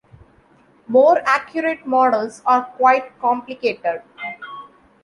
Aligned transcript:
More 0.87 1.19
accurate 1.27 1.85
models 1.85 2.41
are 2.47 2.63
quite 2.65 3.19
complicated. 3.21 4.01